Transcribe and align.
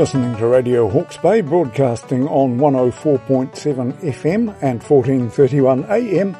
Listening 0.00 0.32
to 0.36 0.46
Radio 0.46 0.88
Hawke's 0.88 1.18
Bay, 1.18 1.42
broadcasting 1.42 2.26
on 2.26 2.56
104.7 2.56 4.00
FM 4.00 4.56
and 4.62 4.82
1431 4.82 5.84
AM, 5.90 6.34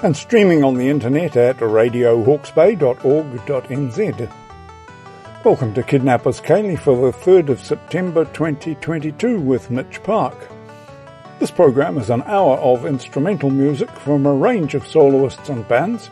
and 0.00 0.16
streaming 0.16 0.62
on 0.62 0.76
the 0.76 0.88
internet 0.88 1.36
at 1.36 1.56
radiohawksbay.org.nz. 1.56 4.32
Welcome 5.44 5.74
to 5.74 5.82
Kidnappers 5.82 6.40
Ceilidh 6.40 6.78
for 6.78 7.10
the 7.10 7.18
3rd 7.18 7.48
of 7.48 7.60
September 7.60 8.26
2022 8.26 9.40
with 9.40 9.72
Mitch 9.72 10.00
Park. 10.04 10.48
This 11.40 11.50
program 11.50 11.98
is 11.98 12.10
an 12.10 12.22
hour 12.26 12.58
of 12.58 12.86
instrumental 12.86 13.50
music 13.50 13.90
from 13.90 14.24
a 14.24 14.32
range 14.32 14.76
of 14.76 14.86
soloists 14.86 15.48
and 15.48 15.66
bands, 15.66 16.10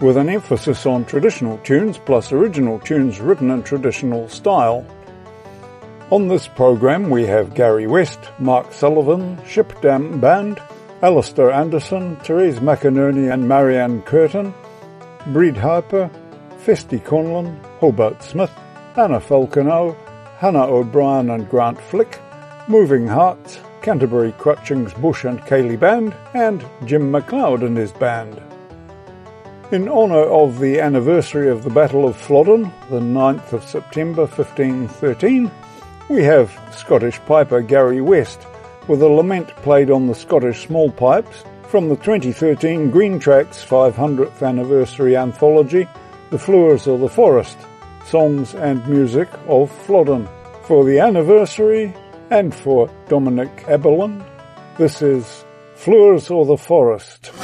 with 0.00 0.16
an 0.16 0.28
emphasis 0.28 0.86
on 0.86 1.04
traditional 1.04 1.58
tunes 1.58 1.98
plus 1.98 2.32
original 2.32 2.80
tunes 2.80 3.20
written 3.20 3.52
in 3.52 3.62
traditional 3.62 4.28
style. 4.28 4.84
On 6.12 6.28
this 6.28 6.46
program 6.46 7.08
we 7.08 7.24
have 7.24 7.54
Gary 7.54 7.86
West, 7.86 8.20
Mark 8.38 8.70
Sullivan, 8.74 9.38
Shipdham 9.46 10.20
Band, 10.20 10.60
Alistair 11.00 11.50
Anderson, 11.50 12.16
Therese 12.16 12.58
McInerney 12.58 13.32
and 13.32 13.48
Marianne 13.48 14.02
Curtin, 14.02 14.52
Bríd 15.32 15.56
Harper, 15.56 16.10
Festy 16.66 17.02
Conlon, 17.02 17.58
Hobart 17.78 18.22
Smith, 18.22 18.52
Anna 18.94 19.20
Falconeau, 19.20 19.96
Hannah 20.36 20.66
O'Brien 20.66 21.30
and 21.30 21.48
Grant 21.48 21.80
Flick, 21.80 22.20
Moving 22.68 23.06
Hearts, 23.06 23.58
Canterbury 23.80 24.32
Crutchings 24.32 24.92
Bush 24.92 25.24
and 25.24 25.40
Ceilidh 25.40 25.80
Band, 25.80 26.14
and 26.34 26.62
Jim 26.84 27.10
McLeod 27.10 27.64
and 27.64 27.78
his 27.78 27.92
band. 27.92 28.38
In 29.70 29.88
honour 29.88 30.24
of 30.24 30.58
the 30.58 30.78
anniversary 30.78 31.48
of 31.48 31.64
the 31.64 31.70
Battle 31.70 32.06
of 32.06 32.18
Flodden, 32.18 32.70
the 32.90 33.00
9th 33.00 33.54
of 33.54 33.64
September 33.64 34.26
1513, 34.26 35.50
we 36.12 36.22
have 36.22 36.52
Scottish 36.72 37.18
piper 37.20 37.62
Gary 37.62 38.02
West 38.02 38.46
with 38.86 39.00
a 39.00 39.08
lament 39.08 39.48
played 39.62 39.90
on 39.90 40.06
the 40.06 40.14
Scottish 40.14 40.66
small 40.66 40.90
pipes 40.90 41.42
from 41.68 41.88
the 41.88 41.96
2013 41.96 42.92
Greentrax 42.92 43.66
500th 43.66 44.46
anniversary 44.46 45.16
anthology, 45.16 45.88
The 46.28 46.38
Flowers 46.38 46.86
of 46.86 47.00
the 47.00 47.08
Forest, 47.08 47.56
Songs 48.04 48.54
and 48.54 48.86
Music 48.86 49.28
of 49.46 49.72
Flodden. 49.86 50.28
For 50.64 50.84
the 50.84 50.98
anniversary 50.98 51.94
and 52.30 52.54
for 52.54 52.90
Dominic 53.08 53.64
Abelin, 53.64 54.22
this 54.76 55.00
is 55.00 55.46
Flowers 55.76 56.30
of 56.30 56.46
the 56.46 56.58
Forest. 56.58 57.41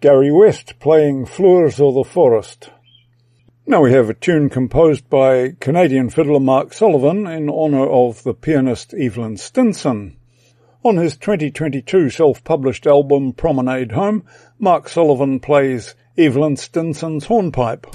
Gary 0.00 0.32
West 0.32 0.78
playing 0.78 1.26
Flowers 1.26 1.78
of 1.78 1.92
the 1.92 2.04
Forest. 2.04 2.70
Now 3.66 3.82
we 3.82 3.92
have 3.92 4.08
a 4.08 4.14
tune 4.14 4.48
composed 4.48 5.10
by 5.10 5.50
Canadian 5.60 6.08
fiddler 6.08 6.40
Mark 6.40 6.72
Sullivan 6.72 7.26
in 7.26 7.50
honour 7.50 7.86
of 7.86 8.22
the 8.22 8.32
pianist 8.32 8.94
Evelyn 8.94 9.36
Stinson. 9.36 10.16
On 10.82 10.96
his 10.96 11.18
2022 11.18 12.08
self-published 12.08 12.86
album 12.86 13.34
Promenade 13.34 13.92
Home, 13.92 14.24
Mark 14.58 14.88
Sullivan 14.88 15.38
plays 15.38 15.94
Evelyn 16.16 16.56
Stinson's 16.56 17.26
hornpipe. 17.26 17.86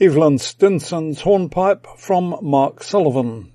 Evelyn 0.00 0.38
Stinson's 0.38 1.22
hornpipe 1.22 1.84
from 1.96 2.38
Mark 2.40 2.84
Sullivan. 2.84 3.50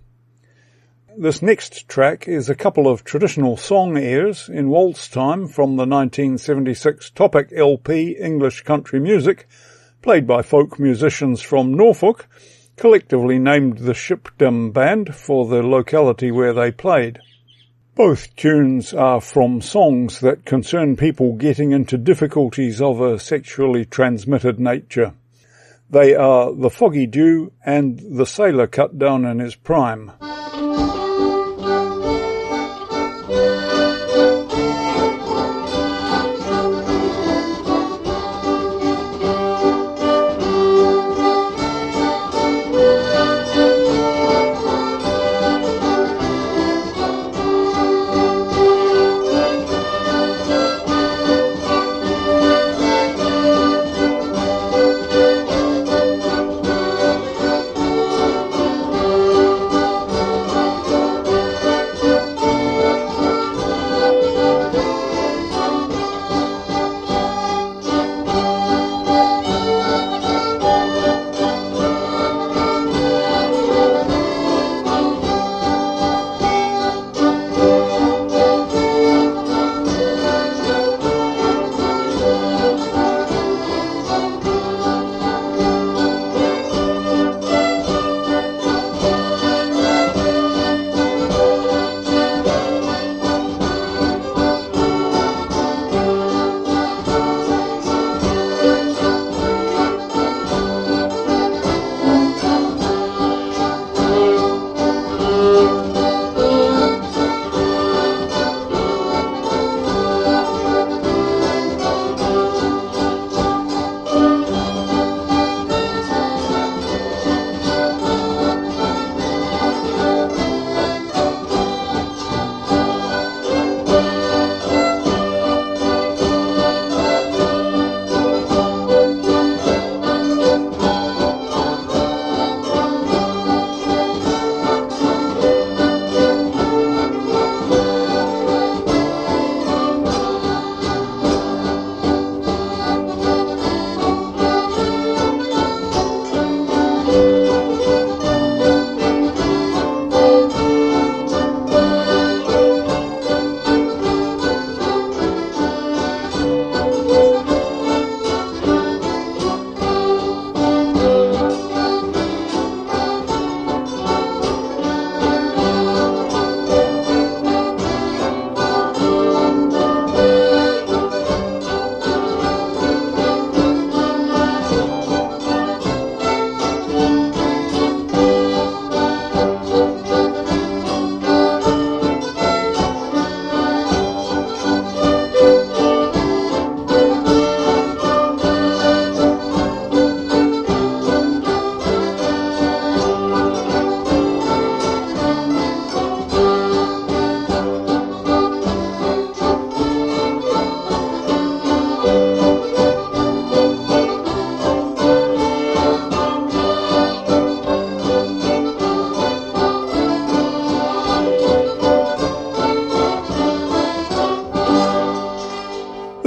This 1.17 1.41
next 1.41 1.87
track 1.87 2.27
is 2.27 2.49
a 2.49 2.55
couple 2.55 2.85
of 2.85 3.05
traditional 3.05 3.55
song 3.55 3.97
airs 3.97 4.49
in 4.49 4.67
waltz 4.67 5.07
time 5.07 5.47
from 5.47 5.77
the 5.77 5.85
1976 5.85 7.11
Topic 7.11 7.53
LP 7.55 8.17
English 8.19 8.63
Country 8.63 8.99
Music, 8.99 9.47
played 10.01 10.27
by 10.27 10.41
folk 10.41 10.77
musicians 10.77 11.41
from 11.41 11.73
Norfolk, 11.73 12.27
collectively 12.75 13.39
named 13.39 13.77
the 13.77 13.93
Shipdham 13.93 14.73
Band 14.73 15.15
for 15.15 15.47
the 15.47 15.63
locality 15.63 16.29
where 16.29 16.51
they 16.51 16.71
played. 16.73 17.19
Both 17.95 18.35
tunes 18.35 18.93
are 18.93 19.21
from 19.21 19.61
songs 19.61 20.19
that 20.19 20.43
concern 20.43 20.97
people 20.97 21.37
getting 21.37 21.71
into 21.71 21.97
difficulties 21.97 22.81
of 22.81 22.99
a 22.99 23.17
sexually 23.17 23.85
transmitted 23.85 24.59
nature. 24.59 25.13
They 25.93 26.15
are 26.15 26.51
the 26.51 26.71
foggy 26.71 27.05
dew 27.05 27.51
and 27.63 27.99
the 28.17 28.25
sailor 28.25 28.65
cut 28.65 28.97
down 28.97 29.25
in 29.25 29.37
his 29.37 29.53
prime. 29.53 30.11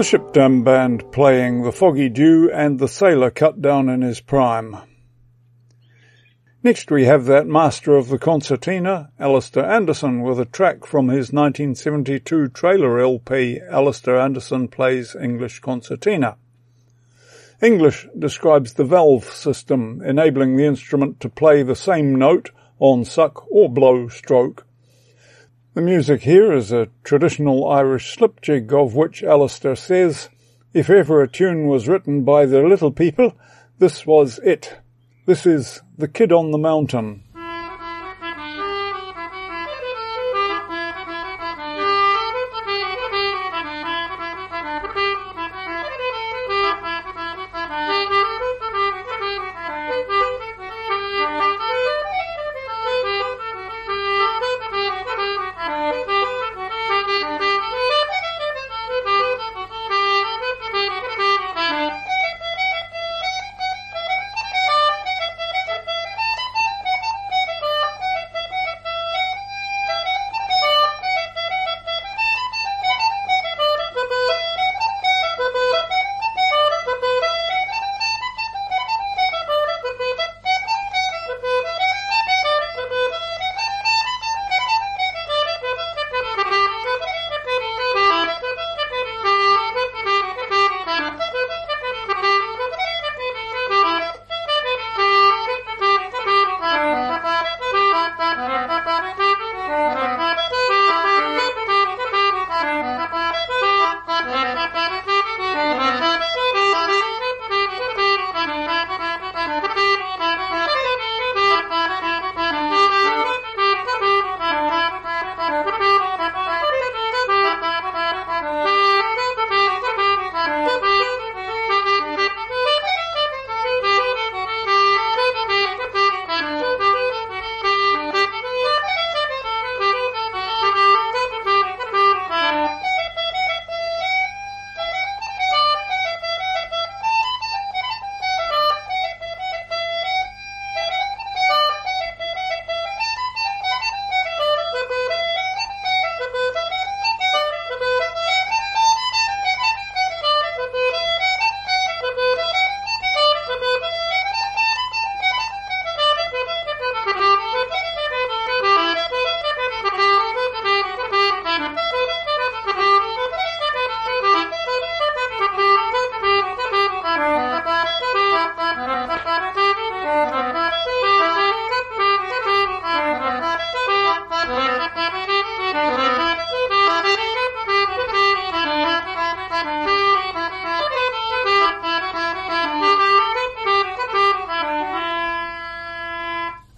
Shipdham 0.06 0.62
Band 0.62 1.10
playing 1.10 1.64
The 1.64 1.72
Foggy 1.72 2.08
Dew 2.08 2.48
and 2.54 2.78
The 2.78 2.86
Sailor 2.86 3.28
Cut 3.28 3.60
Down 3.60 3.88
in 3.88 4.02
His 4.02 4.20
Prime. 4.20 4.76
Next 6.62 6.92
we 6.92 7.06
have 7.06 7.24
that 7.24 7.48
master 7.48 7.96
of 7.96 8.06
the 8.06 8.16
concertina, 8.16 9.10
Alistair 9.18 9.64
Anderson, 9.64 10.22
with 10.22 10.38
a 10.38 10.44
track 10.44 10.86
from 10.86 11.08
his 11.08 11.32
1972 11.32 12.50
trailer 12.50 13.00
LP, 13.00 13.60
Alistair 13.68 14.20
Anderson 14.20 14.68
Plays 14.68 15.16
English 15.16 15.58
Concertina. 15.58 16.36
English 17.60 18.06
describes 18.16 18.74
the 18.74 18.84
valve 18.84 19.24
system, 19.24 20.00
enabling 20.04 20.54
the 20.54 20.66
instrument 20.66 21.18
to 21.18 21.28
play 21.28 21.64
the 21.64 21.74
same 21.74 22.14
note 22.14 22.52
on 22.78 23.04
suck 23.04 23.50
or 23.50 23.68
blow 23.68 24.06
stroke. 24.06 24.65
The 25.76 25.82
music 25.82 26.22
here 26.22 26.54
is 26.54 26.72
a 26.72 26.88
traditional 27.04 27.68
Irish 27.68 28.16
slipjig 28.16 28.72
of 28.72 28.94
which 28.94 29.22
Alistair 29.22 29.76
says, 29.76 30.30
if 30.72 30.88
ever 30.88 31.20
a 31.20 31.28
tune 31.28 31.66
was 31.66 31.86
written 31.86 32.24
by 32.24 32.46
the 32.46 32.62
little 32.62 32.90
people, 32.90 33.34
this 33.78 34.06
was 34.06 34.38
it. 34.38 34.78
This 35.26 35.44
is 35.44 35.82
The 35.98 36.08
Kid 36.08 36.32
on 36.32 36.50
the 36.50 36.56
Mountain. 36.56 37.24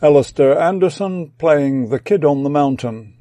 Alistair 0.00 0.56
Anderson 0.56 1.32
playing 1.38 1.88
The 1.88 1.98
Kid 1.98 2.24
on 2.24 2.44
the 2.44 2.50
Mountain. 2.50 3.14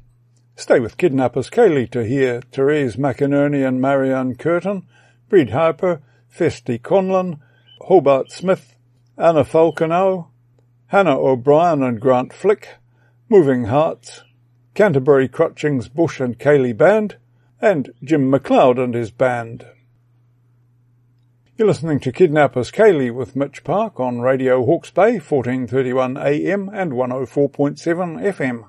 Stay 0.54 0.78
with 0.78 0.96
Kidnappers 0.96 1.50
Ceilidh 1.50 1.90
to 1.90 2.04
hear 2.04 2.40
Therese 2.52 2.94
McInerney 2.94 3.66
and 3.66 3.80
Marianne 3.80 4.36
Curtin, 4.36 4.86
Bríd 5.28 5.50
Harper, 5.50 6.00
Festy 6.32 6.80
Conlon, 6.80 7.40
Hobart 7.80 8.30
Smith, 8.30 8.76
Anna 9.16 9.42
Falconeau, 9.42 10.28
Hannah 10.86 11.18
O'Brien 11.18 11.82
and 11.82 12.00
Grant 12.00 12.32
Flick, 12.32 12.76
Moving 13.28 13.64
Hearts, 13.64 14.22
Canterbury 14.74 15.28
Crutchings 15.28 15.88
Bush 15.88 16.20
and 16.20 16.38
Ceilidh 16.38 16.76
Band, 16.76 17.16
and 17.60 17.90
Jim 18.04 18.30
McLeod 18.30 18.78
and 18.78 18.94
his 18.94 19.10
band. 19.10 19.66
You're 21.58 21.66
listening 21.66 21.98
to 22.00 22.12
Kidnappers 22.12 22.70
Ceilidh 22.70 23.14
with 23.14 23.34
Mitch 23.34 23.64
Park 23.64 23.98
on 23.98 24.20
Radio 24.20 24.64
Hawke's 24.64 24.92
Bay, 24.92 25.18
1431 25.18 26.16
AM 26.16 26.68
and 26.72 26.92
104.7 26.92 27.80
FM. 28.32 28.68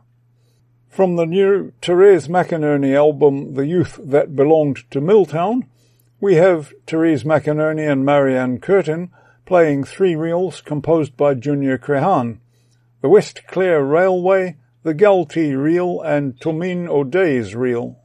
From 0.88 1.15
the 1.15 1.27
new 1.27 1.72
Therese 1.84 2.27
McInerney 2.27 2.96
album 2.96 3.53
The 3.53 3.67
Youth 3.67 4.00
That 4.03 4.36
Belonged 4.36 4.89
to 4.89 5.00
Miltown, 5.01 5.67
we 6.19 6.38
have 6.38 6.74
Therese 6.88 7.22
McInerney 7.22 7.88
and 7.88 8.03
Marianne 8.03 8.60
Curtin 8.60 9.12
playing 9.46 9.84
three 9.84 10.15
reels 10.15 10.60
composed 10.60 11.15
by 11.15 11.36
Junior 11.36 11.77
Crehan, 11.77 12.39
the 13.03 13.10
West 13.10 13.46
Clare 13.46 13.84
Railway, 13.84 14.58
the 14.81 14.96
Galtee 14.96 15.55
Reel 15.55 16.01
and 16.01 16.39
Tomin 16.39 16.88
O'Day's 16.88 17.53
Reel. 17.53 18.00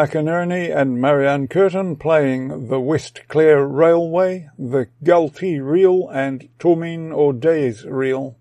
McInerney 0.00 0.74
and 0.74 0.98
Marianne 0.98 1.46
Curtin 1.46 1.94
playing 1.94 2.68
the 2.68 2.80
West 2.80 3.20
Clare 3.28 3.66
Railway, 3.66 4.48
the 4.58 4.86
Galtee 5.04 5.60
Reel 5.60 6.08
and 6.08 6.48
Tourmaine 6.58 7.12
O'Day's 7.12 7.84
Reel. 7.84 8.34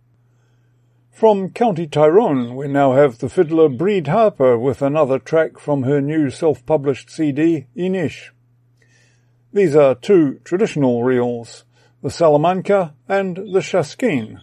From 1.11 1.49
County 1.49 1.85
Tyrone 1.85 2.55
we 2.55 2.69
now 2.69 2.93
have 2.93 3.17
the 3.17 3.27
fiddler 3.27 3.67
Bríd 3.67 4.07
Harper 4.07 4.57
with 4.57 4.81
another 4.81 5.19
track 5.19 5.59
from 5.59 5.83
her 5.83 5.99
new 5.99 6.29
self-published 6.29 7.09
CD, 7.09 7.65
Inish. 7.75 8.29
These 9.51 9.75
are 9.75 9.95
two 9.95 10.39
traditional 10.45 11.03
reels, 11.03 11.65
the 12.01 12.09
Salamanca 12.09 12.95
and 13.09 13.35
the 13.35 13.59
Shaskeen. 13.59 14.39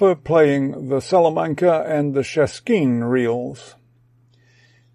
Playing 0.00 0.88
the 0.88 1.00
Salamanca 1.00 1.84
and 1.86 2.14
the 2.14 2.22
Shaskeen 2.22 3.06
reels. 3.06 3.74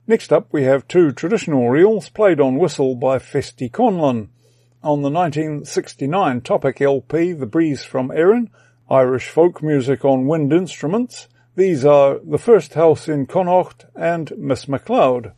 Next 0.07 0.33
up 0.33 0.47
we 0.51 0.63
have 0.63 0.87
two 0.87 1.11
traditional 1.11 1.69
reels 1.69 2.09
played 2.09 2.39
on 2.39 2.57
whistle 2.57 2.95
by 2.95 3.19
Festy 3.19 3.69
Conlon. 3.69 4.29
On 4.81 5.03
the 5.03 5.11
1969 5.11 6.41
Topic 6.41 6.81
LP 6.81 7.33
The 7.33 7.45
Breeze 7.45 7.83
from 7.83 8.09
Erin, 8.09 8.49
Irish 8.89 9.29
folk 9.29 9.61
music 9.61 10.03
on 10.03 10.25
wind 10.25 10.51
instruments, 10.51 11.27
these 11.55 11.85
are 11.85 12.17
The 12.17 12.39
First 12.39 12.73
House 12.73 13.07
in 13.07 13.27
Connaught 13.27 13.85
and 13.95 14.33
Miss 14.39 14.67
MacLeod. 14.67 15.33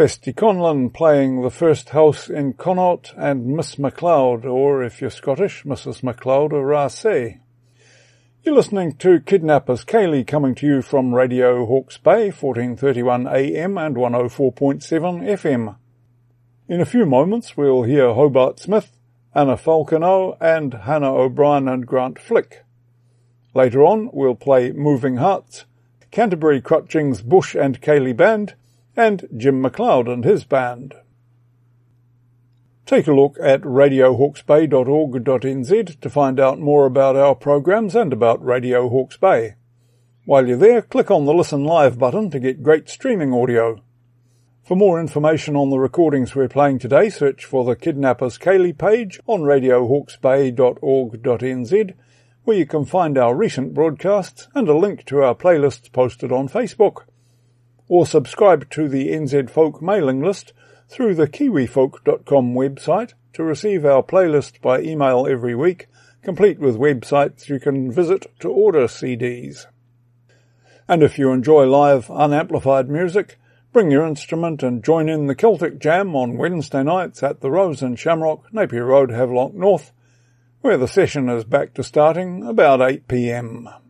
Festy 0.00 0.34
Conlon 0.34 0.88
playing 0.88 1.42
the 1.42 1.50
first 1.50 1.90
house 1.90 2.30
in 2.30 2.54
Connaught 2.54 3.12
and 3.18 3.44
Miss 3.48 3.78
MacLeod, 3.78 4.46
or 4.46 4.82
if 4.82 5.02
you're 5.02 5.10
Scottish, 5.10 5.64
Mrs. 5.64 6.02
MacLeod 6.02 6.54
or 6.54 6.64
Raasay. 6.64 7.40
You're 8.42 8.54
listening 8.54 8.94
to 8.94 9.20
Kidnappers 9.20 9.84
Ceilidh 9.84 10.26
coming 10.26 10.54
to 10.54 10.66
you 10.66 10.80
from 10.80 11.14
Radio 11.14 11.66
Hawke's 11.66 11.98
Bay, 11.98 12.30
1431 12.30 13.26
AM 13.26 13.76
and 13.76 13.94
104.7 13.94 14.80
FM. 15.22 15.76
In 16.66 16.80
a 16.80 16.86
few 16.86 17.04
moments 17.04 17.58
we'll 17.58 17.82
hear 17.82 18.14
Hobart 18.14 18.58
Smith, 18.58 18.98
Anna 19.34 19.58
Falconeau 19.58 20.34
and 20.40 20.72
Hannah 20.72 21.14
O'Brien 21.14 21.68
and 21.68 21.86
Grant 21.86 22.18
Flick. 22.18 22.64
Later 23.52 23.84
on 23.84 24.08
we'll 24.14 24.34
play 24.34 24.72
Moving 24.72 25.18
Hearts, 25.18 25.66
Canterbury 26.10 26.62
Crutchings 26.62 27.20
Bush 27.20 27.54
and 27.54 27.78
Ceilidh 27.82 28.16
Band, 28.16 28.54
and 28.96 29.28
Jim 29.36 29.62
McLeod 29.62 30.12
and 30.12 30.24
his 30.24 30.42
band. 30.44 30.94
Take 32.86 33.06
a 33.06 33.12
look 33.12 33.36
at 33.40 33.60
radiohawksbay.org.nz 33.62 36.00
to 36.00 36.10
find 36.10 36.40
out 36.40 36.58
more 36.58 36.86
about 36.86 37.14
our 37.14 37.36
programs 37.36 37.94
and 37.94 38.12
about 38.12 38.44
Radio 38.44 38.88
Hawke's 38.88 39.16
Bay. 39.16 39.54
While 40.24 40.48
you're 40.48 40.56
there, 40.56 40.82
click 40.82 41.08
on 41.10 41.24
the 41.24 41.32
Listen 41.32 41.64
Live 41.64 41.98
button 41.98 42.30
to 42.30 42.40
get 42.40 42.62
great 42.62 42.88
streaming 42.88 43.32
audio. 43.32 43.82
For 44.62 44.76
more 44.76 45.00
information 45.00 45.56
on 45.56 45.70
the 45.70 45.78
recordings 45.78 46.34
we're 46.34 46.48
playing 46.48 46.80
today, 46.80 47.08
search 47.10 47.44
for 47.44 47.64
the 47.64 47.74
Kidnappers 47.74 48.38
Ceilidh 48.38 48.78
page 48.78 49.18
on 49.26 49.40
radiohawksbay.org.nz, 49.40 51.94
where 52.44 52.56
you 52.56 52.66
can 52.66 52.84
find 52.84 53.18
our 53.18 53.34
recent 53.34 53.74
broadcasts 53.74 54.46
and 54.54 54.68
a 54.68 54.76
link 54.76 55.04
to 55.06 55.22
our 55.22 55.34
playlists 55.34 55.90
posted 55.92 56.30
on 56.30 56.48
Facebook. 56.48 57.06
Or 57.90 58.06
subscribe 58.06 58.70
to 58.70 58.88
the 58.88 59.08
NZ 59.08 59.50
Folk 59.50 59.82
mailing 59.82 60.22
list 60.22 60.52
through 60.88 61.16
the 61.16 61.26
kiwifolk.com 61.26 62.54
website 62.54 63.14
to 63.32 63.42
receive 63.42 63.84
our 63.84 64.00
playlist 64.00 64.60
by 64.60 64.80
email 64.80 65.26
every 65.28 65.56
week, 65.56 65.88
complete 66.22 66.60
with 66.60 66.78
websites 66.78 67.48
you 67.48 67.58
can 67.58 67.90
visit 67.90 68.26
to 68.38 68.48
order 68.48 68.84
CDs. 68.84 69.66
And 70.86 71.02
if 71.02 71.18
you 71.18 71.32
enjoy 71.32 71.66
live, 71.66 72.08
unamplified 72.12 72.88
music, 72.88 73.40
bring 73.72 73.90
your 73.90 74.06
instrument 74.06 74.62
and 74.62 74.84
join 74.84 75.08
in 75.08 75.26
the 75.26 75.34
Celtic 75.34 75.80
Jam 75.80 76.14
on 76.14 76.36
Wednesday 76.36 76.84
nights 76.84 77.24
at 77.24 77.40
the 77.40 77.50
Rose 77.50 77.82
and 77.82 77.98
Shamrock, 77.98 78.54
Napier 78.54 78.84
Road, 78.84 79.10
Havelock 79.10 79.52
North, 79.54 79.90
where 80.60 80.76
the 80.76 80.86
session 80.86 81.28
is 81.28 81.42
back 81.42 81.74
to 81.74 81.82
starting 81.82 82.46
about 82.46 82.78
8pm. 82.78 83.80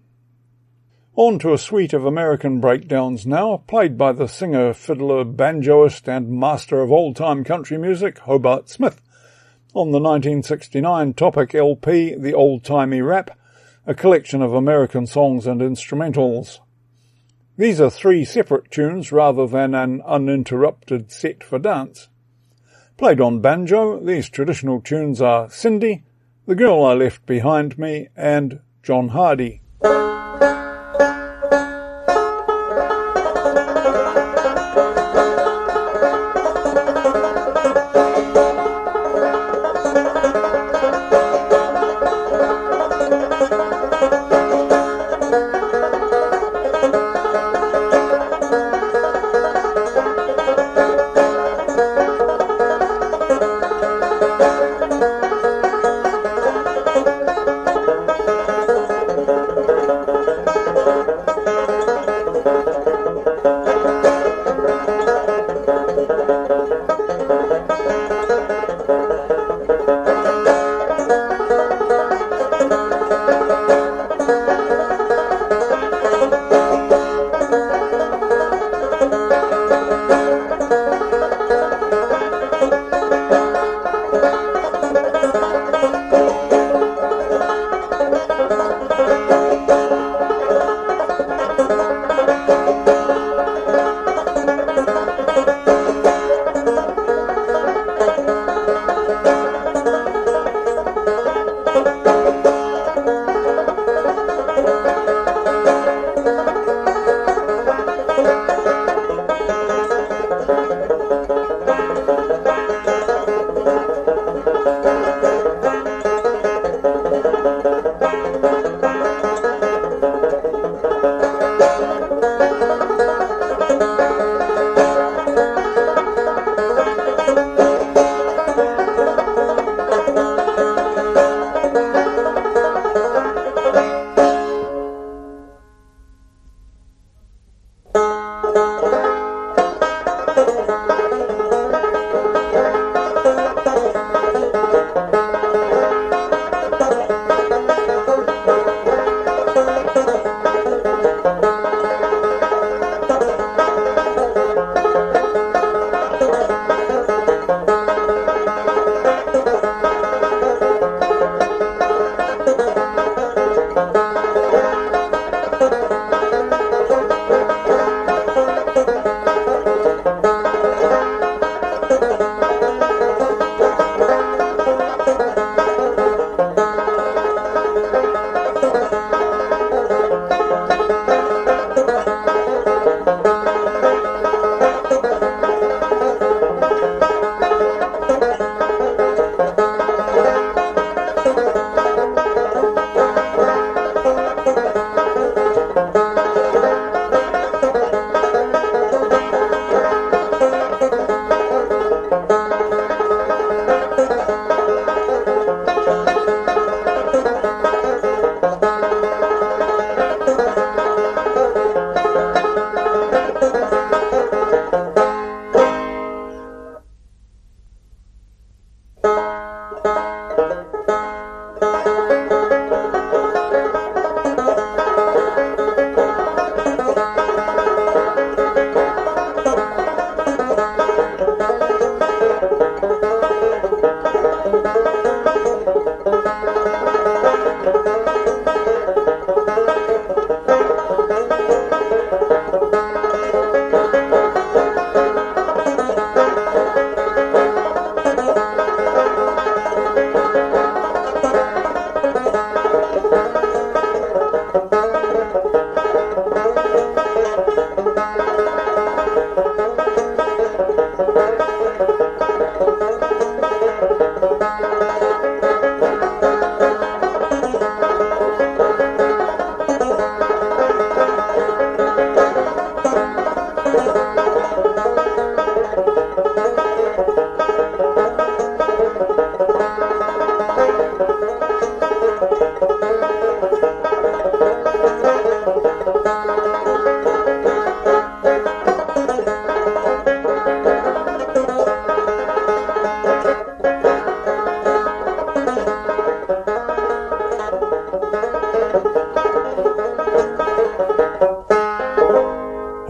On 1.22 1.38
to 1.40 1.52
a 1.52 1.58
suite 1.58 1.92
of 1.92 2.06
American 2.06 2.60
breakdowns 2.60 3.26
now, 3.26 3.58
played 3.66 3.98
by 3.98 4.10
the 4.12 4.26
singer, 4.26 4.72
fiddler, 4.72 5.22
banjoist 5.22 6.08
and 6.08 6.30
master 6.30 6.80
of 6.80 6.90
old-time 6.90 7.44
country 7.44 7.76
music, 7.76 8.20
Hobart 8.20 8.70
Smith, 8.70 9.02
on 9.74 9.90
the 9.90 10.00
1969 10.00 11.12
Topic 11.12 11.54
LP, 11.54 12.14
The 12.14 12.32
Old 12.32 12.64
Timey 12.64 13.02
Rap, 13.02 13.38
a 13.86 13.94
collection 13.94 14.40
of 14.40 14.54
American 14.54 15.06
songs 15.06 15.46
and 15.46 15.60
instrumentals. 15.60 16.60
These 17.58 17.82
are 17.82 17.90
three 17.90 18.24
separate 18.24 18.70
tunes 18.70 19.12
rather 19.12 19.46
than 19.46 19.74
an 19.74 20.00
uninterrupted 20.06 21.12
set 21.12 21.44
for 21.44 21.58
dance. 21.58 22.08
Played 22.96 23.20
on 23.20 23.42
banjo, 23.42 24.02
these 24.02 24.30
traditional 24.30 24.80
tunes 24.80 25.20
are 25.20 25.50
Cindy, 25.50 26.02
The 26.46 26.54
Girl 26.54 26.82
I 26.82 26.94
Left 26.94 27.26
Behind 27.26 27.78
Me, 27.78 28.08
and 28.16 28.60
John 28.82 29.08
Hardy. 29.08 29.59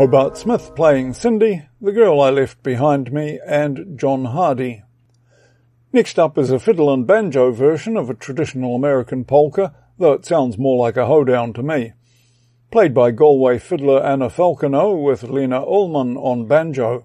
Hobart 0.01 0.39
Smith 0.39 0.75
playing 0.75 1.13
Cindy, 1.13 1.61
The 1.79 1.93
Girl 1.93 2.23
I 2.23 2.31
Left 2.31 2.63
Behind 2.63 3.13
Me, 3.13 3.39
and 3.47 3.99
John 3.99 4.25
Hardy. 4.25 4.83
Next 5.93 6.19
up 6.19 6.39
is 6.39 6.51
a 6.51 6.59
fiddle 6.59 6.91
and 6.91 7.07
banjo 7.07 7.53
version 7.53 7.99
of 7.99 8.09
a 8.09 8.15
traditional 8.15 8.75
American 8.75 9.27
polka, 9.27 9.75
though 9.99 10.15
it 10.15 10.25
sounds 10.25 10.57
more 10.57 10.79
like 10.79 10.97
a 10.97 11.05
hoedown 11.05 11.53
to 11.53 11.63
me. 11.63 11.93
Played 12.71 12.95
by 12.95 13.11
Galway 13.11 13.59
fiddler 13.59 14.03
Anna 14.03 14.31
Falkenau 14.31 15.05
with 15.05 15.25
Lena 15.25 15.63
Ullman 15.63 16.17
on 16.17 16.47
banjo. 16.47 17.05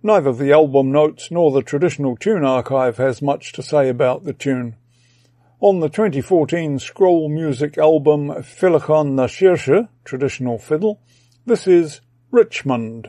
Neither 0.00 0.32
the 0.32 0.52
album 0.52 0.92
notes 0.92 1.32
nor 1.32 1.50
the 1.50 1.64
traditional 1.64 2.16
tune 2.16 2.44
archive 2.44 2.98
has 2.98 3.20
much 3.20 3.52
to 3.54 3.62
say 3.64 3.88
about 3.88 4.22
the 4.22 4.32
tune. 4.32 4.76
On 5.58 5.80
the 5.80 5.88
2014 5.88 6.78
Scroll 6.78 7.28
Music 7.28 7.76
album 7.76 8.28
Filachon 8.28 9.14
na 9.14 9.26
Sirsche, 9.26 9.88
traditional 10.04 10.60
fiddle, 10.60 11.00
this 11.44 11.66
is 11.66 12.00
Richmond. 12.32 13.08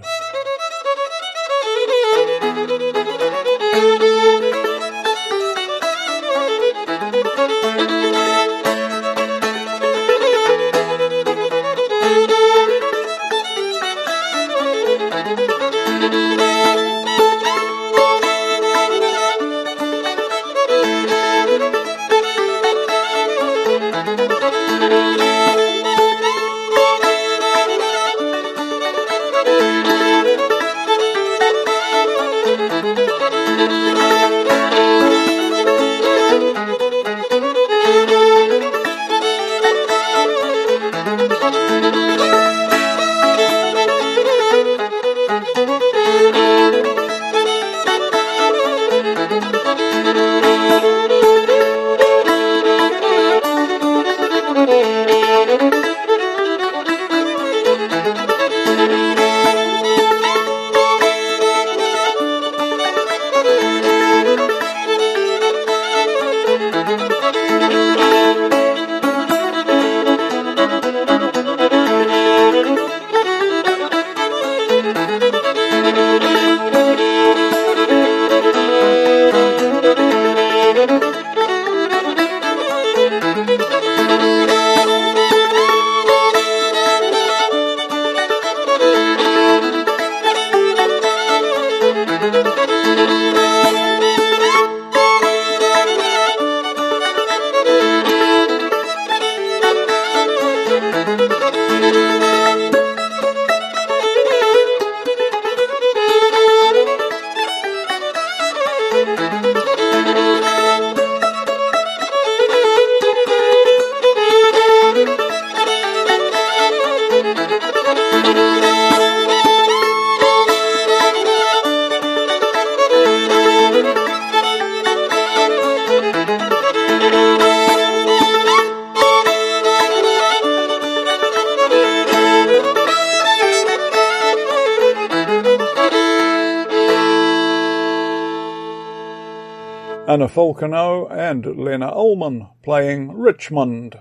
Anna 140.22 140.30
Falkenau 140.30 141.10
and 141.10 141.44
Lena 141.58 141.92
Ullman 141.92 142.48
playing 142.62 143.12
Richmond. 143.18 143.98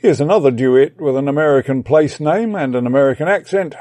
Here's 0.00 0.20
another 0.20 0.50
duet 0.50 1.00
with 1.00 1.14
an 1.16 1.28
American 1.28 1.84
place 1.84 2.18
name 2.18 2.56
and 2.56 2.74
an 2.74 2.84
American 2.84 3.28
accent, 3.28 3.76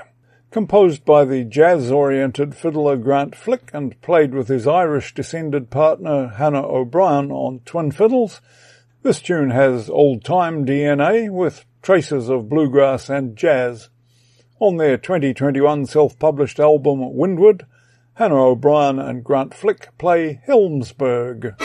composed 0.51 1.03
by 1.05 1.25
the 1.25 1.43
jazz-oriented 1.43 2.53
fiddler 2.53 2.97
Grant 2.97 3.35
Flick 3.35 3.71
and 3.73 3.99
played 4.03 4.35
with 4.35 4.47
his 4.47 4.67
Irish-descended 4.67 5.71
partner 5.71 6.27
Hannah 6.27 6.67
O'Brien 6.67 7.31
on 7.31 7.61
twin 7.65 7.89
fiddles. 7.89 8.39
This 9.01 9.19
tune 9.19 9.49
has 9.49 9.89
old-time 9.89 10.67
DNA 10.67 11.31
with 11.31 11.65
traces 11.81 12.29
of 12.29 12.47
bluegrass 12.47 13.09
and 13.09 13.35
jazz. 13.35 13.89
On 14.59 14.77
their 14.77 14.97
2021 14.99 15.87
self-published 15.87 16.59
album 16.59 17.15
Windward, 17.15 17.65
Hannah 18.15 18.49
O'Brien 18.49 18.99
and 18.99 19.23
Grant 19.23 19.55
Flick 19.55 19.89
play 19.97 20.39
Helmsburg. 20.45 21.55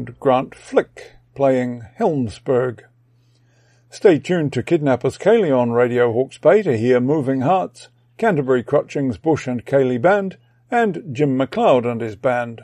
And 0.00 0.18
Grant 0.18 0.54
Flick 0.54 1.16
playing 1.34 1.82
Helmsburg. 1.98 2.84
Stay 3.90 4.18
tuned 4.18 4.50
to 4.54 4.62
Kidnappers 4.62 5.18
Ceilidh 5.18 5.54
on 5.54 5.72
Radio 5.72 6.10
Hawke's 6.10 6.38
Bay 6.38 6.62
to 6.62 6.78
hear 6.78 7.00
Moving 7.00 7.42
Hearts, 7.42 7.88
Canterbury 8.16 8.62
Crutchings 8.62 9.18
Bush 9.18 9.46
and 9.46 9.62
Ceilidh 9.66 10.00
Band, 10.00 10.38
and 10.70 11.04
Jim 11.12 11.36
MacLeod 11.36 11.84
and 11.84 12.00
his 12.00 12.16
band. 12.16 12.62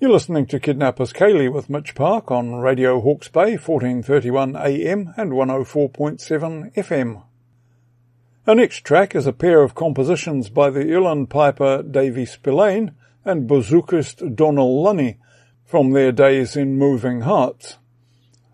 You're 0.00 0.10
listening 0.10 0.46
to 0.46 0.58
Kidnappers 0.58 1.12
Ceilidh 1.12 1.52
with 1.52 1.70
Mitch 1.70 1.94
Park 1.94 2.32
on 2.32 2.56
Radio 2.56 3.00
Hawke's 3.00 3.28
Bay, 3.28 3.56
1431 3.56 4.56
AM 4.56 5.14
and 5.16 5.30
104.7 5.30 6.74
FM. 6.74 7.22
Our 8.48 8.56
next 8.56 8.80
track 8.80 9.14
is 9.14 9.28
a 9.28 9.32
pair 9.32 9.62
of 9.62 9.76
compositions 9.76 10.50
by 10.50 10.70
the 10.70 10.80
uilleann 10.80 11.28
piper 11.28 11.84
Davy 11.84 12.26
Spillane 12.26 12.96
and 13.24 13.48
bouzoukist 13.48 14.34
Donal 14.34 14.82
Lunny 14.82 15.18
from 15.66 15.90
their 15.90 16.12
days 16.12 16.56
in 16.56 16.78
Moving 16.78 17.22
Hearts. 17.22 17.76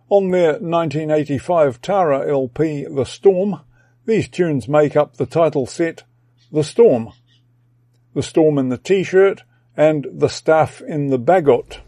On 0.08 0.30
their 0.30 0.52
1985 0.52 1.80
Tara 1.82 2.30
LP 2.30 2.86
The 2.86 3.04
Storm, 3.04 3.60
these 4.06 4.28
tunes 4.28 4.66
make 4.66 4.96
up 4.96 5.16
the 5.16 5.26
title 5.26 5.66
set 5.66 6.04
The 6.50 6.64
Storm. 6.64 7.12
The 8.14 8.22
Storm 8.22 8.58
in 8.58 8.70
the 8.70 8.78
T-shirt 8.78 9.42
and 9.76 10.06
The 10.10 10.28
Staff 10.28 10.80
in 10.80 11.08
the 11.08 11.18
Bagot. 11.18 11.80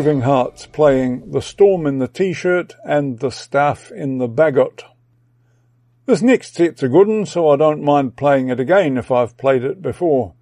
Moving 0.00 0.22
Hearts 0.22 0.64
playing 0.64 1.30
The 1.30 1.42
Storm 1.42 1.86
in 1.86 1.98
the 1.98 2.08
T-shirt 2.08 2.74
and 2.86 3.18
The 3.18 3.28
Staff 3.28 3.92
in 3.92 4.16
the 4.16 4.30
Bagot. 4.30 4.84
This 6.06 6.22
next 6.22 6.54
set's 6.54 6.82
a 6.82 6.88
good 6.88 7.06
one, 7.06 7.26
so 7.26 7.50
I 7.50 7.56
don't 7.56 7.84
mind 7.84 8.16
playing 8.16 8.48
it 8.48 8.58
again 8.58 8.96
if 8.96 9.10
I've 9.10 9.36
played 9.36 9.62
it 9.62 9.82
before. 9.82 10.32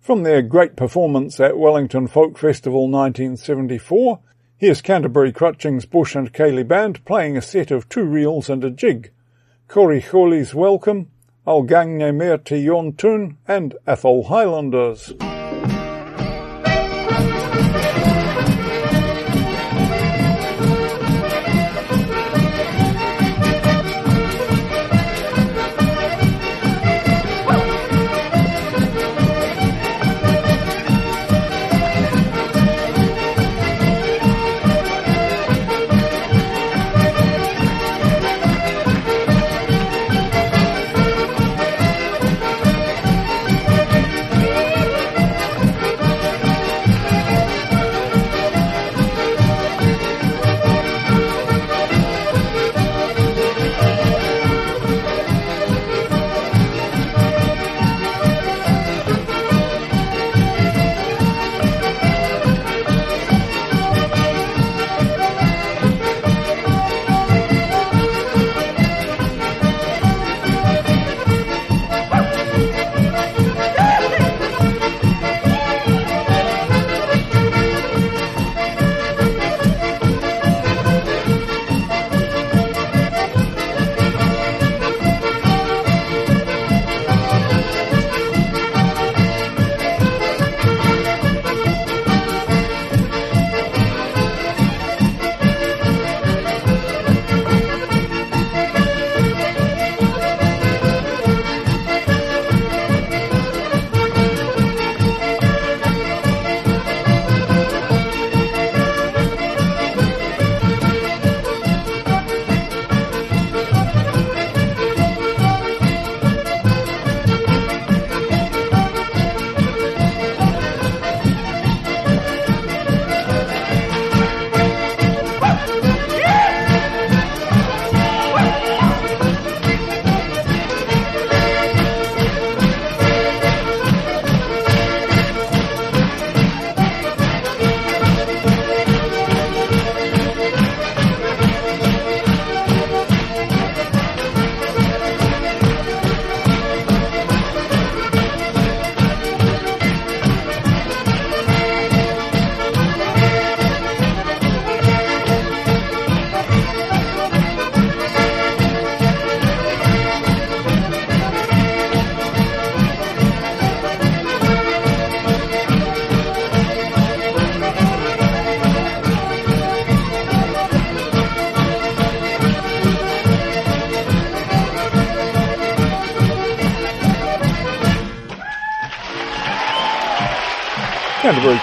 From 0.00 0.24
their 0.24 0.42
great 0.42 0.74
performance 0.74 1.38
at 1.38 1.56
Wellington 1.56 2.08
Folk 2.08 2.36
Festival 2.36 2.90
1974, 2.90 4.18
here's 4.56 4.82
Canterbury 4.82 5.30
Crutchings 5.32 5.88
Bush 5.88 6.16
and 6.16 6.32
Ceilidh 6.32 6.66
Band 6.66 7.04
playing 7.04 7.36
a 7.36 7.40
set 7.40 7.70
of 7.70 7.88
two 7.88 8.02
reels 8.02 8.50
and 8.50 8.64
a 8.64 8.70
jig. 8.70 9.12
Corey 9.68 10.02
Chorley's 10.02 10.56
Welcome, 10.56 11.08
Al 11.46 11.62
Gangne 11.62 12.12
Mer 12.12 12.40
Yon 12.50 12.94
Tune 12.94 13.38
and 13.46 13.76
Athol 13.86 14.24
Highlanders. 14.24 15.12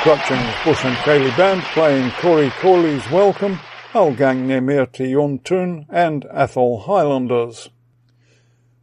Crutchings 0.04 0.56
Bush 0.64 0.86
and 0.86 0.96
Ceilidh 1.00 1.36
Band 1.36 1.62
playing 1.74 2.12
Corey 2.12 2.50
Corley's 2.62 3.12
Welcome, 3.12 3.60
Algang 3.92 4.48
Nemirti 4.48 5.12
Yontun 5.12 5.88
and 5.90 6.26
Athol 6.34 6.80
Highlanders. 6.80 7.70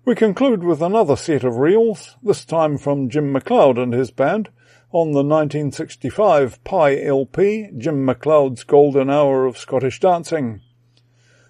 We 0.04 0.14
conclude 0.14 0.62
with 0.62 0.82
another 0.82 1.16
set 1.16 1.42
of 1.42 1.56
reels, 1.56 2.16
this 2.22 2.44
time 2.44 2.76
from 2.76 3.08
Jim 3.08 3.32
MacLeod 3.32 3.78
and 3.78 3.94
his 3.94 4.10
band, 4.10 4.50
on 4.92 5.12
the 5.12 5.24
1965 5.24 6.62
Pye 6.64 7.00
LP, 7.02 7.70
Jim 7.78 8.04
MacLeod's 8.04 8.62
Golden 8.64 9.08
Hour 9.08 9.46
of 9.46 9.56
Scottish 9.56 9.98
Dancing. 9.98 10.60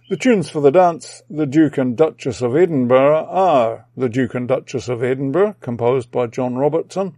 The 0.08 0.16
tunes 0.16 0.48
for 0.48 0.60
the 0.60 0.70
dance, 0.70 1.24
The 1.28 1.44
Duke 1.44 1.76
and 1.76 1.96
Duchess 1.96 2.40
of 2.40 2.54
Edinburgh, 2.54 3.26
are 3.28 3.86
The 3.96 4.08
Duke 4.08 4.36
and 4.36 4.46
Duchess 4.46 4.88
of 4.88 5.02
Edinburgh, 5.02 5.56
composed 5.60 6.12
by 6.12 6.28
John 6.28 6.54
Robertson, 6.54 7.16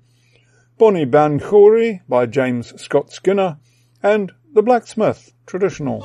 Bonnie 0.78 1.06
Banchory 1.06 2.02
by 2.08 2.24
James 2.26 2.80
Scott 2.80 3.10
Skinner, 3.10 3.58
and 4.00 4.30
The 4.54 4.62
Blacksmith, 4.62 5.32
traditional. 5.44 6.04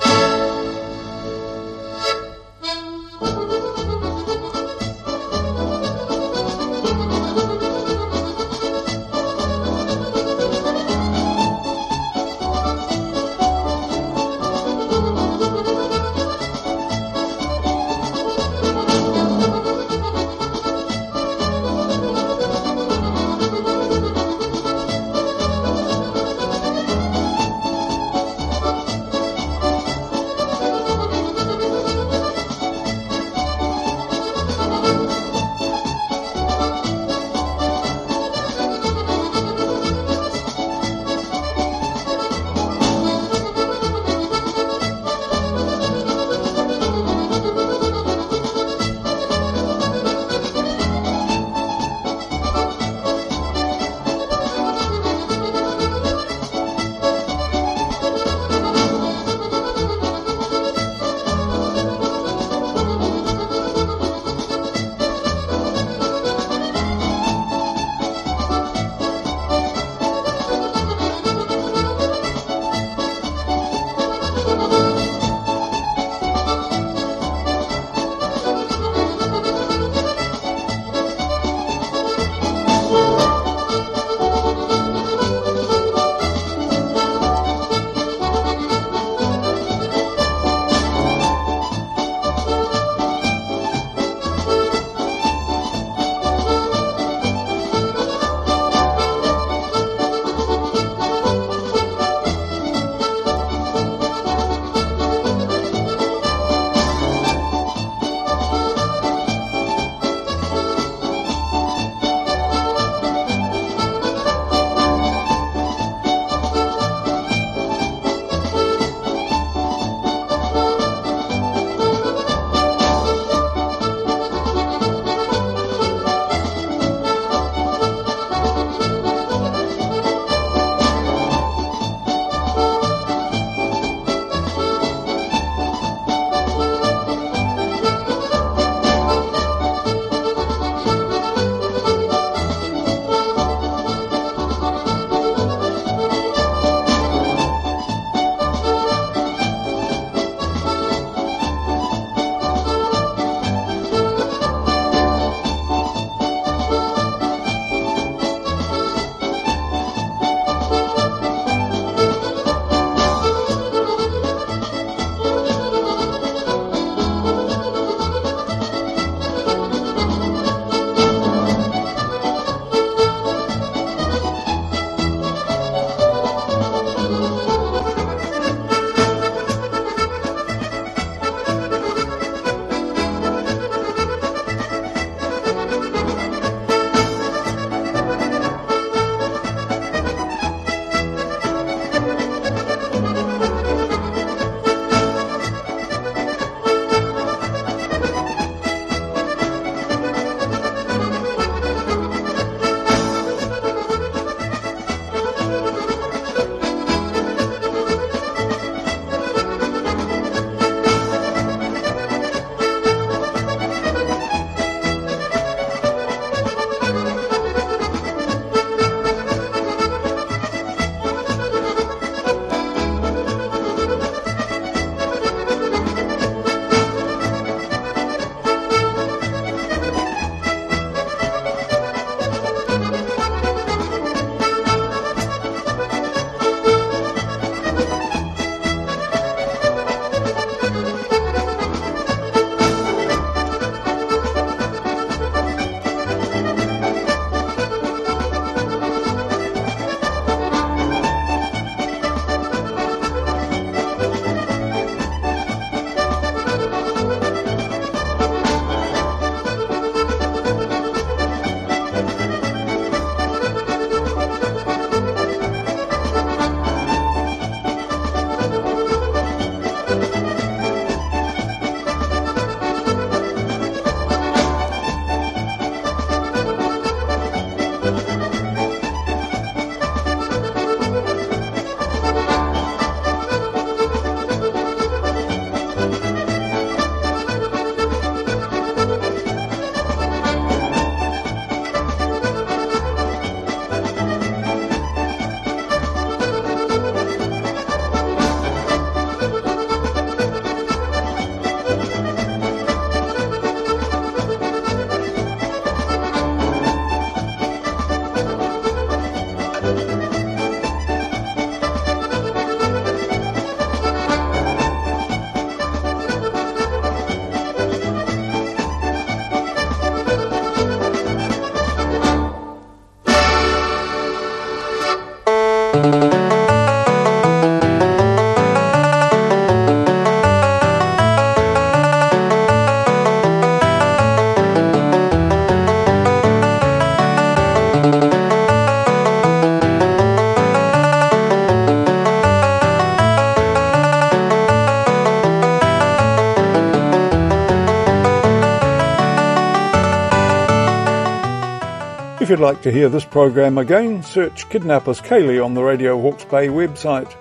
Like 352.44 352.62
to 352.64 352.74
hear 352.74 352.90
this 352.90 353.06
program 353.06 353.58
again, 353.58 354.04
search 354.04 354.50
Kidnappers 354.50 355.00
Ceilidh 355.00 355.46
on 355.46 355.54
the 355.54 355.64
Radio 355.64 355.98
Hawke's 356.02 356.26
Bay 356.26 356.50
website. 356.50 357.16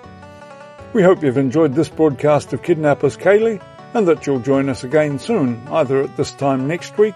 We 0.91 1.01
hope 1.01 1.23
you've 1.23 1.37
enjoyed 1.37 1.73
this 1.73 1.87
broadcast 1.87 2.51
of 2.51 2.61
Kidnappers 2.61 3.15
Ceilidh 3.15 3.63
and 3.93 4.05
that 4.05 4.27
you'll 4.27 4.41
join 4.41 4.67
us 4.67 4.83
again 4.83 5.17
soon, 5.17 5.65
either 5.71 6.01
at 6.01 6.17
this 6.17 6.33
time 6.33 6.67
next 6.67 6.97
week 6.97 7.15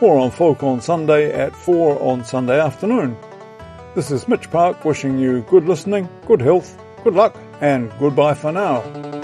or 0.00 0.18
on 0.18 0.32
Folk 0.32 0.64
on 0.64 0.80
Sunday 0.80 1.32
at 1.32 1.54
4 1.54 2.02
on 2.02 2.24
Sunday 2.24 2.58
afternoon. 2.58 3.16
This 3.94 4.10
is 4.10 4.26
Mitch 4.26 4.50
Park 4.50 4.84
wishing 4.84 5.20
you 5.20 5.42
good 5.42 5.66
listening, 5.66 6.08
good 6.26 6.40
health, 6.40 6.76
good 7.04 7.14
luck, 7.14 7.36
and 7.60 7.92
goodbye 8.00 8.34
for 8.34 8.50
now. 8.50 9.23